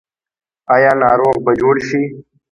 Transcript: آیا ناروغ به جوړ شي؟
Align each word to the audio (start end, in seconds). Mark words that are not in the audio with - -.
آیا 0.75 0.91
ناروغ 1.01 1.35
به 1.45 1.51
جوړ 1.61 1.75
شي؟ 1.87 2.01